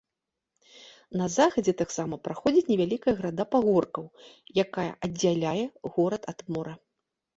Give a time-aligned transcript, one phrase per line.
[1.19, 4.05] На захадзе таксама праходзіць невялікая града пагоркаў,
[4.65, 6.73] якая аддзяляе горад ад мора.